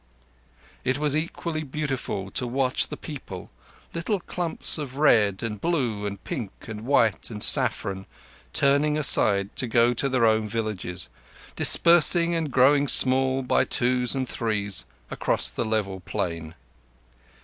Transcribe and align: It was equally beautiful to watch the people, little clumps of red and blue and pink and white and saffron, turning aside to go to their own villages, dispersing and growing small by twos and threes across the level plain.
It 0.83 0.97
was 0.97 1.15
equally 1.15 1.61
beautiful 1.61 2.31
to 2.31 2.47
watch 2.47 2.87
the 2.87 2.97
people, 2.97 3.51
little 3.93 4.19
clumps 4.19 4.79
of 4.79 4.97
red 4.97 5.43
and 5.43 5.61
blue 5.61 6.07
and 6.07 6.23
pink 6.23 6.49
and 6.67 6.87
white 6.87 7.29
and 7.29 7.43
saffron, 7.43 8.07
turning 8.51 8.97
aside 8.97 9.55
to 9.57 9.67
go 9.67 9.93
to 9.93 10.09
their 10.09 10.25
own 10.25 10.47
villages, 10.47 11.07
dispersing 11.55 12.33
and 12.33 12.49
growing 12.49 12.87
small 12.87 13.43
by 13.43 13.63
twos 13.63 14.15
and 14.15 14.27
threes 14.27 14.85
across 15.11 15.51
the 15.51 15.65
level 15.65 15.99
plain. 15.99 16.55